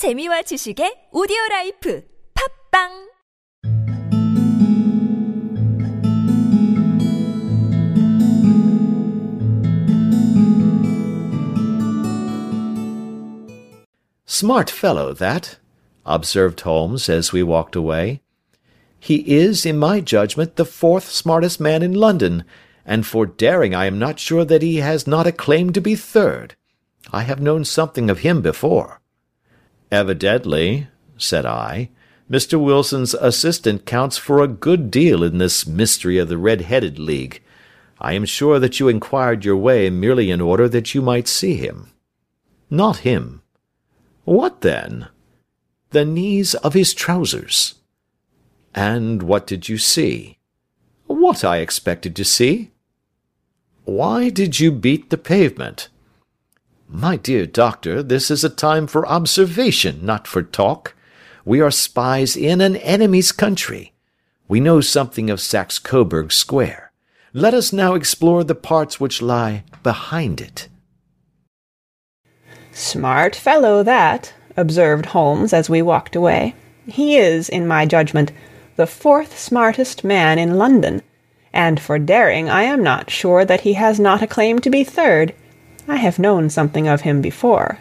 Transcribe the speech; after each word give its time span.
재미와 0.00 0.40
지식의 0.48 1.10
오디오 1.12 1.36
라이프 1.50 2.02
팝빵 2.32 3.10
Smart 14.24 14.70
fellow, 14.70 15.12
that, 15.12 15.58
observed 16.06 16.62
Holmes 16.62 17.10
as 17.10 17.34
we 17.34 17.42
walked 17.42 17.76
away. 17.76 18.22
He 18.98 19.16
is, 19.28 19.66
in 19.66 19.76
my 19.76 20.00
judgment, 20.00 20.56
the 20.56 20.64
fourth 20.64 21.10
smartest 21.10 21.60
man 21.60 21.82
in 21.82 21.92
London, 21.92 22.44
and 22.86 23.04
for 23.04 23.26
daring 23.26 23.74
I 23.74 23.84
am 23.84 23.98
not 23.98 24.18
sure 24.18 24.46
that 24.46 24.62
he 24.62 24.76
has 24.76 25.06
not 25.06 25.26
a 25.26 25.30
claim 25.30 25.74
to 25.74 25.80
be 25.82 25.94
third. 25.94 26.56
I 27.12 27.24
have 27.24 27.42
known 27.42 27.66
something 27.66 28.08
of 28.08 28.20
him 28.20 28.40
before. 28.40 28.98
Evidently, 29.90 30.88
said 31.16 31.44
I, 31.44 31.90
Mr. 32.30 32.62
Wilson's 32.62 33.12
assistant 33.14 33.84
counts 33.84 34.16
for 34.16 34.40
a 34.40 34.48
good 34.48 34.90
deal 34.90 35.24
in 35.24 35.38
this 35.38 35.66
mystery 35.66 36.16
of 36.18 36.28
the 36.28 36.38
Red-Headed 36.38 36.98
League. 36.98 37.42
I 38.00 38.12
am 38.12 38.24
sure 38.24 38.60
that 38.60 38.78
you 38.78 38.88
inquired 38.88 39.44
your 39.44 39.56
way 39.56 39.90
merely 39.90 40.30
in 40.30 40.40
order 40.40 40.68
that 40.68 40.94
you 40.94 41.02
might 41.02 41.26
see 41.26 41.56
him. 41.56 41.90
Not 42.70 42.98
him. 42.98 43.42
What 44.24 44.60
then? 44.60 45.08
The 45.90 46.04
knees 46.04 46.54
of 46.54 46.72
his 46.72 46.94
trousers. 46.94 47.74
And 48.74 49.24
what 49.24 49.46
did 49.46 49.68
you 49.68 49.76
see? 49.76 50.38
What 51.06 51.44
I 51.44 51.58
expected 51.58 52.14
to 52.14 52.24
see. 52.24 52.70
Why 53.84 54.28
did 54.28 54.60
you 54.60 54.70
beat 54.70 55.10
the 55.10 55.18
pavement? 55.18 55.88
My 56.92 57.16
dear 57.16 57.46
doctor, 57.46 58.02
this 58.02 58.32
is 58.32 58.42
a 58.42 58.50
time 58.50 58.88
for 58.88 59.06
observation, 59.06 60.04
not 60.04 60.26
for 60.26 60.42
talk. 60.42 60.96
We 61.44 61.60
are 61.60 61.70
spies 61.70 62.36
in 62.36 62.60
an 62.60 62.74
enemy's 62.74 63.30
country. 63.30 63.92
We 64.48 64.58
know 64.58 64.80
something 64.80 65.30
of 65.30 65.40
Saxe 65.40 65.78
Coburg 65.78 66.32
Square. 66.32 66.90
Let 67.32 67.54
us 67.54 67.72
now 67.72 67.94
explore 67.94 68.42
the 68.42 68.56
parts 68.56 68.98
which 68.98 69.22
lie 69.22 69.62
behind 69.84 70.40
it. 70.40 70.68
Smart 72.72 73.36
fellow 73.36 73.84
that, 73.84 74.34
observed 74.56 75.06
Holmes 75.06 75.52
as 75.52 75.70
we 75.70 75.82
walked 75.82 76.16
away. 76.16 76.56
He 76.88 77.16
is, 77.16 77.48
in 77.48 77.68
my 77.68 77.86
judgment, 77.86 78.32
the 78.74 78.88
fourth 78.88 79.38
smartest 79.38 80.02
man 80.02 80.40
in 80.40 80.58
London, 80.58 81.02
and 81.52 81.78
for 81.78 82.00
daring 82.00 82.50
I 82.50 82.64
am 82.64 82.82
not 82.82 83.10
sure 83.10 83.44
that 83.44 83.60
he 83.60 83.74
has 83.74 84.00
not 84.00 84.22
a 84.22 84.26
claim 84.26 84.58
to 84.58 84.70
be 84.70 84.82
third. 84.82 85.36
I 85.88 85.96
have 85.96 86.18
known 86.18 86.50
something 86.50 86.86
of 86.86 87.02
him 87.02 87.20
before. 87.20 87.78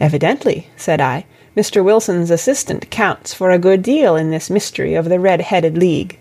Evidently, 0.00 0.68
said 0.76 1.00
I, 1.00 1.26
Mr. 1.56 1.84
Wilson's 1.84 2.30
assistant 2.30 2.90
counts 2.90 3.34
for 3.34 3.50
a 3.50 3.58
good 3.58 3.82
deal 3.82 4.16
in 4.16 4.30
this 4.30 4.48
mystery 4.48 4.94
of 4.94 5.08
the 5.08 5.20
Red-Headed 5.20 5.76
League. 5.76 6.18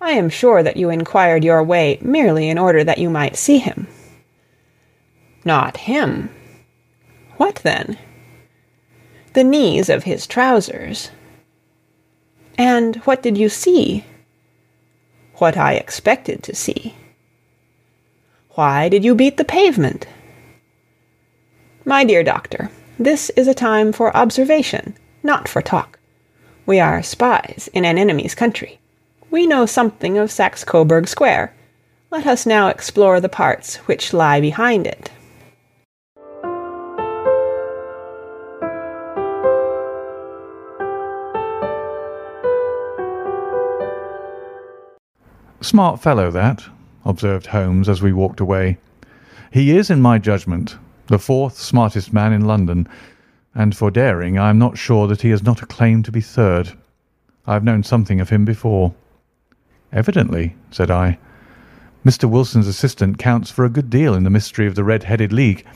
I 0.00 0.12
am 0.12 0.30
sure 0.30 0.62
that 0.62 0.76
you 0.76 0.90
inquired 0.90 1.44
your 1.44 1.62
way 1.62 1.98
merely 2.00 2.48
in 2.48 2.58
order 2.58 2.82
that 2.82 2.98
you 2.98 3.10
might 3.10 3.36
see 3.36 3.58
him. 3.58 3.86
Not 5.44 5.76
him. 5.76 6.30
What 7.36 7.56
then? 7.56 7.98
The 9.34 9.44
knees 9.44 9.88
of 9.88 10.04
his 10.04 10.26
trousers. 10.26 11.10
And 12.58 12.96
what 13.04 13.22
did 13.22 13.38
you 13.38 13.48
see? 13.48 14.04
What 15.34 15.56
I 15.56 15.74
expected 15.74 16.42
to 16.44 16.54
see. 16.54 16.94
Why 18.60 18.90
did 18.90 19.06
you 19.06 19.14
beat 19.14 19.38
the 19.38 19.44
pavement? 19.46 20.06
My 21.86 22.04
dear 22.04 22.22
doctor, 22.22 22.70
this 22.98 23.30
is 23.30 23.48
a 23.48 23.54
time 23.54 23.90
for 23.90 24.14
observation, 24.14 24.98
not 25.22 25.48
for 25.48 25.62
talk. 25.62 25.98
We 26.66 26.78
are 26.78 27.02
spies 27.02 27.70
in 27.72 27.86
an 27.86 27.96
enemy's 27.96 28.34
country. 28.34 28.78
We 29.30 29.46
know 29.46 29.64
something 29.64 30.18
of 30.18 30.30
Saxe 30.30 30.62
Coburg 30.62 31.08
Square. 31.08 31.54
Let 32.10 32.26
us 32.26 32.44
now 32.44 32.68
explore 32.68 33.18
the 33.18 33.30
parts 33.30 33.76
which 33.88 34.12
lie 34.12 34.42
behind 34.42 34.86
it. 34.86 35.10
Smart 45.62 46.02
fellow, 46.02 46.30
that, 46.30 46.68
observed 47.04 47.46
Holmes 47.46 47.88
as 47.88 48.02
we 48.02 48.12
walked 48.12 48.40
away. 48.40 48.78
He 49.50 49.76
is, 49.76 49.90
in 49.90 50.00
my 50.00 50.18
judgment, 50.18 50.76
the 51.06 51.18
fourth 51.18 51.58
smartest 51.58 52.12
man 52.12 52.32
in 52.32 52.46
London, 52.46 52.88
and 53.54 53.76
for 53.76 53.90
daring 53.90 54.38
I 54.38 54.50
am 54.50 54.58
not 54.58 54.78
sure 54.78 55.06
that 55.08 55.22
he 55.22 55.30
has 55.30 55.42
not 55.42 55.62
a 55.62 55.66
claim 55.66 56.02
to 56.04 56.12
be 56.12 56.20
third. 56.20 56.72
I 57.46 57.54
have 57.54 57.64
known 57.64 57.82
something 57.82 58.20
of 58.20 58.28
him 58.28 58.44
before. 58.44 58.94
Evidently, 59.92 60.54
said 60.70 60.90
I. 60.90 61.18
Mr. 62.04 62.30
Wilson's 62.30 62.68
assistant 62.68 63.18
counts 63.18 63.50
for 63.50 63.64
a 63.64 63.70
good 63.70 63.90
deal 63.90 64.14
in 64.14 64.22
the 64.22 64.30
mystery 64.30 64.66
of 64.66 64.74
the 64.74 64.84
Red-Headed 64.84 65.32
League. 65.32 65.66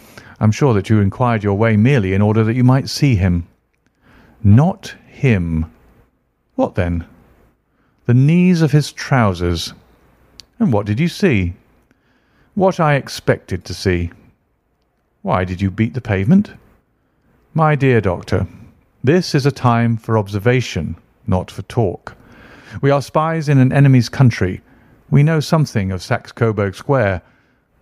I'm 0.40 0.52
sure 0.52 0.72
that 0.74 0.88
you 0.88 1.00
inquired 1.00 1.42
your 1.42 1.54
way 1.54 1.76
merely 1.76 2.14
in 2.14 2.22
order 2.22 2.44
that 2.44 2.54
you 2.54 2.64
might 2.64 2.88
see 2.88 3.16
him. 3.16 3.46
Not 4.42 4.94
him. 5.06 5.70
What 6.54 6.76
then? 6.76 7.06
The 8.06 8.14
knees 8.14 8.62
of 8.62 8.72
his 8.72 8.92
trousers. 8.92 9.74
And 10.64 10.72
what 10.72 10.86
did 10.86 10.98
you 10.98 11.08
see? 11.08 11.52
What 12.54 12.80
I 12.80 12.94
expected 12.94 13.66
to 13.66 13.74
see. 13.74 14.10
Why 15.20 15.44
did 15.44 15.60
you 15.60 15.70
beat 15.70 15.92
the 15.92 16.00
pavement? 16.00 16.52
My 17.52 17.74
dear 17.74 18.00
doctor, 18.00 18.46
this 19.02 19.34
is 19.34 19.44
a 19.44 19.52
time 19.52 19.98
for 19.98 20.16
observation, 20.16 20.96
not 21.26 21.50
for 21.50 21.60
talk. 21.64 22.16
We 22.80 22.90
are 22.90 23.02
spies 23.02 23.46
in 23.50 23.58
an 23.58 23.74
enemy's 23.74 24.08
country. 24.08 24.62
We 25.10 25.22
know 25.22 25.38
something 25.38 25.92
of 25.92 26.02
Saxe 26.02 26.32
Coburg 26.32 26.74
Square. 26.74 27.20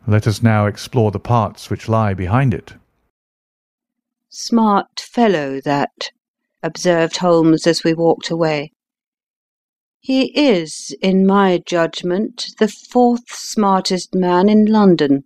Let 0.09 0.27
us 0.27 0.43
now 0.43 0.67
explore 0.67 1.13
the 1.13 1.21
parts 1.21 1.71
which 1.71 1.89
lie 1.89 2.15
behind 2.15 2.53
it. 2.53 2.75
Smart 4.29 4.99
fellow, 4.99 5.61
that, 5.61 6.11
observed 6.65 7.19
Holmes 7.19 7.65
as 7.65 7.85
we 7.85 7.95
walked 7.95 8.29
away. 8.29 8.73
He 10.05 10.37
is, 10.37 10.93
in 11.01 11.25
my 11.25 11.63
judgment, 11.65 12.57
the 12.59 12.67
fourth 12.67 13.31
smartest 13.31 14.17
man 14.17 14.49
in 14.49 14.67
London, 14.67 15.23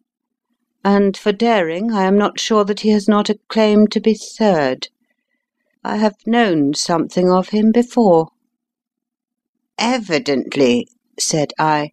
and 0.84 1.16
for 1.16 1.32
daring 1.32 1.92
I 1.92 2.04
am 2.04 2.18
not 2.18 2.38
sure 2.38 2.62
that 2.64 2.80
he 2.80 2.90
has 2.90 3.08
not 3.08 3.30
a 3.30 3.38
claim 3.48 3.86
to 3.86 4.00
be 4.00 4.12
third. 4.12 4.88
I 5.82 5.96
have 5.96 6.16
known 6.26 6.74
something 6.74 7.30
of 7.30 7.48
him 7.48 7.72
before. 7.72 8.28
Evidently, 9.78 10.88
said 11.18 11.54
I, 11.58 11.92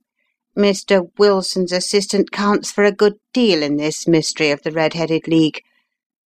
Mr. 0.58 1.10
Wilson's 1.18 1.72
assistant 1.72 2.34
counts 2.34 2.70
for 2.70 2.84
a 2.84 2.92
good 2.92 3.16
deal 3.32 3.64
in 3.64 3.78
this 3.78 4.10
mystery 4.10 4.52
of 4.52 4.62
the 4.64 4.74
Red-Headed 4.74 5.26
League. 5.30 5.62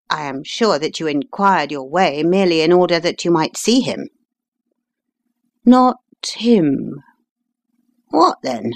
I 0.09 0.23
am 0.23 0.44
sure 0.44 0.79
that 0.79 1.00
you 1.00 1.06
inquired 1.06 1.72
your 1.72 1.88
way 1.88 2.23
merely 2.23 2.62
in 2.62 2.73
order 2.73 3.00
that 3.00 3.23
you 3.23 3.29
might 3.29 3.57
see 3.57 3.81
him. 3.81 4.09
Not 5.63 5.97
him. 6.33 7.01
What 8.09 8.38
then? 8.43 8.73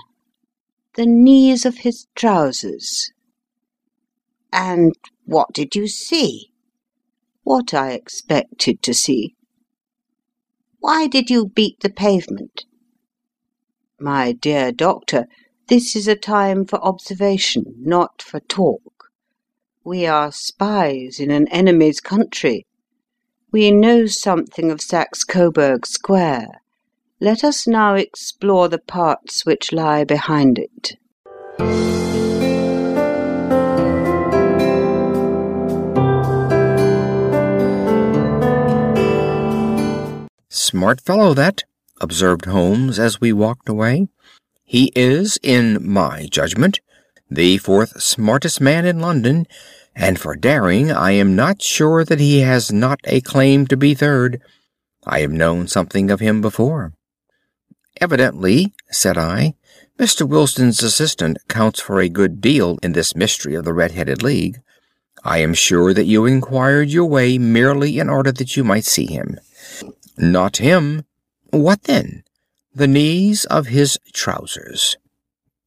The 0.95 1.06
knees 1.06 1.66
of 1.66 1.79
his 1.79 2.07
trousers. 2.16 3.12
And 4.51 4.94
what 5.25 5.53
did 5.53 5.75
you 5.75 5.88
see? 5.88 6.51
What 7.44 7.73
I 7.73 7.91
expected 7.91 8.81
to 8.84 8.94
see. 8.94 9.35
Why 10.79 11.07
did 11.07 11.29
you 11.29 11.47
beat 11.47 11.79
the 11.81 11.90
pavement? 11.90 12.66
My 14.00 14.31
dear 14.31 14.72
doctor, 14.72 15.28
this 15.67 15.95
is 15.95 16.07
a 16.07 16.16
time 16.16 16.66
for 16.66 16.84
observation, 16.84 17.75
not 17.78 18.22
for 18.22 18.40
talk. 18.40 19.09
We 19.84 20.06
are 20.06 20.31
spies 20.31 21.19
in 21.19 21.31
an 21.31 21.47
enemy's 21.47 22.00
country. 22.00 22.66
We 23.52 23.72
know 23.72 24.05
something 24.05 24.72
of 24.72 24.81
Saxe 24.81 25.23
Coburg 25.23 25.85
Square. 25.85 26.60
Let 27.23 27.44
us 27.44 27.68
now 27.68 27.94
explore 27.94 28.68
the 28.68 28.79
parts 28.79 29.46
which 29.46 29.72
lie 29.72 30.03
behind 30.03 30.58
it. 30.58 30.94
Smart 40.50 41.00
fellow, 41.00 41.35
that, 41.35 41.64
observed 42.02 42.46
Holmes 42.46 42.97
as 42.97 43.22
we 43.22 43.32
walked 43.32 43.70
away. 43.70 44.08
He 44.64 44.91
is, 44.96 45.38
in 45.44 45.78
my 45.88 46.26
judgment, 46.26 46.79
the 47.29 47.59
fourth 47.59 48.02
smartest 48.02 48.59
man 48.59 48.88
in 48.88 49.00
London, 49.00 49.46
and 49.96 50.20
for 50.20 50.35
daring 50.35 50.91
I 50.91 51.12
am 51.12 51.35
not 51.35 51.62
sure 51.62 52.03
that 52.03 52.20
he 52.20 52.40
has 52.40 52.72
not 52.72 53.00
a 53.03 53.22
claim 53.22 53.67
to 53.67 53.78
be 53.78 53.94
third. 53.94 54.41
I 55.06 55.20
have 55.20 55.32
known 55.32 55.67
something 55.67 56.09
of 56.09 56.20
him 56.20 56.41
before. 56.41 56.94
Evidently, 58.02 58.74
said 58.90 59.16
I, 59.16 59.53
Mr. 60.00 60.28
Wilson's 60.28 60.82
assistant 60.82 61.38
counts 61.48 61.80
for 61.80 62.00
a 62.00 62.09
good 62.09 62.42
deal 62.42 62.80
in 62.82 62.94
this 62.94 63.16
mystery 63.16 63.53
of 63.53 63.64
the 63.64 63.74
Red-Headed 63.74 64.24
League. 64.24 64.59
I 65.24 65.38
am 65.38 65.53
sure 65.53 65.94
that 65.94 66.06
you 66.06 66.26
inquired 66.26 66.90
your 66.90 67.06
way 67.06 67.38
merely 67.38 68.00
in 68.00 68.09
order 68.09 68.32
that 68.32 68.58
you 68.58 68.64
might 68.64 68.86
see 68.86 69.06
him. 69.06 69.40
Not 70.18 70.58
him. 70.58 71.06
What 71.52 71.84
then? 71.84 72.24
The 72.74 72.88
knees 72.88 73.46
of 73.46 73.68
his 73.68 74.00
trousers. 74.14 74.98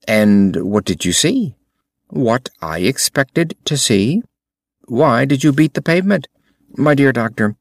And 0.09 0.57
what 0.57 0.85
did 0.85 1.05
you 1.05 1.13
see? 1.13 1.55
What 2.09 2.49
I 2.61 2.81
expected 2.81 3.57
to 3.67 3.79
see. 3.79 4.23
Why 4.87 5.25
did 5.25 5.45
you 5.45 5.53
beat 5.53 5.75
the 5.75 5.83
pavement? 5.83 6.27
My 6.77 6.97
dear 6.97 7.13
doctor, 7.13 7.55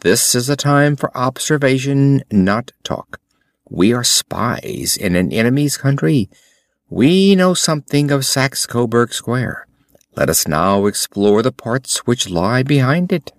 this 0.00 0.34
is 0.34 0.48
a 0.48 0.56
time 0.56 0.96
for 0.96 1.14
observation, 1.14 2.22
not 2.30 2.72
talk. 2.82 3.20
We 3.70 3.92
are 3.92 4.04
spies 4.04 4.96
in 4.96 5.16
an 5.16 5.32
enemy's 5.32 5.76
country. 5.76 6.28
We 6.90 7.34
know 7.34 7.54
something 7.54 8.10
of 8.10 8.26
Saxe 8.26 8.66
Coburg 8.66 9.12
Square. 9.12 9.66
Let 10.16 10.28
us 10.30 10.46
now 10.46 10.86
explore 10.86 11.42
the 11.42 11.52
parts 11.52 12.06
which 12.06 12.28
lie 12.28 12.62
behind 12.62 13.10
it. 13.10 13.32